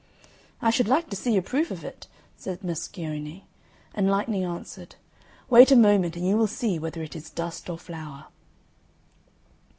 [0.63, 3.43] "I should like to see a proof of it," said Moscione;
[3.93, 4.95] and Lightning answered,
[5.47, 8.25] "Wait a moment, and you will see whether it is dust or flour."